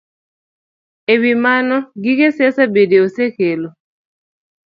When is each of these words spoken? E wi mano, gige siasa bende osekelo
E 1.13 1.15
wi 1.21 1.31
mano, 1.45 1.75
gige 2.03 2.27
siasa 2.37 2.63
bende 2.73 2.97
osekelo 3.05 3.69